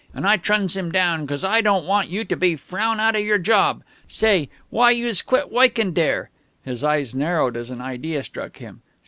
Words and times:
An' 0.15 0.25
I 0.25 0.37
truns 0.37 0.75
him 0.75 0.91
down 0.91 1.27
'cos 1.27 1.43
I 1.43 1.61
don't 1.61 1.85
want 1.85 2.09
you 2.09 2.25
to 2.25 2.35
be 2.35 2.55
frown 2.55 2.99
out 2.99 3.15
of 3.15 3.21
your 3.21 3.37
job. 3.37 3.83
Say, 4.07 4.49
why 4.71 4.89
youse 4.89 5.21
quit 5.21 5.51
woikin' 5.51 5.93
dere?" 5.93 6.31
His 6.65 6.83
eyes 6.83 7.13
narrowed 7.13 7.55
as 7.55 7.69
an 7.69 7.81
idea 7.81 8.23
struck 8.23 8.57
him. 8.57 8.81